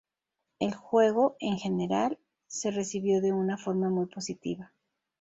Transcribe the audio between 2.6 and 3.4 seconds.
recibió de